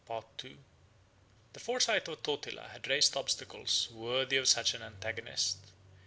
—Part 0.07 0.25
II. 0.43 0.57
The 1.53 1.59
foresight 1.59 2.07
of 2.07 2.23
Totila 2.23 2.69
had 2.69 2.87
raised 2.87 3.15
obstacles 3.15 3.87
worthy 3.91 4.37
of 4.37 4.47
such 4.49 4.73
an 4.73 4.81
antagonist. 4.81 5.57